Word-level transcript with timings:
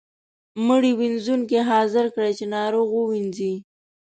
مړي 0.67 0.91
وينځونکی 0.99 1.57
حاضر 1.69 2.05
کړئ 2.15 2.31
چې 2.39 2.45
ناروغ 2.55 2.87
ووینځي. 2.93 3.53